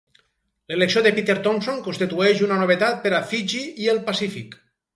L'elecció 0.71 1.03
de 1.07 1.11
Peter 1.17 1.35
Thomson 1.49 1.77
constitueix 1.89 2.43
una 2.47 2.59
novetat 2.63 2.99
per 3.07 3.15
a 3.19 3.23
Fiji 3.35 3.65
i 3.85 3.95
el 3.97 4.05
Pacífic. 4.11 4.63